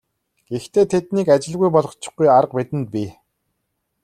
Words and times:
Гэхдээ 0.51 0.85
тэднийг 0.93 1.27
ажилгүй 1.35 1.69
болгочихгүй 1.73 2.27
арга 2.37 2.53
бидэнд 2.57 2.87
бий. 2.93 3.09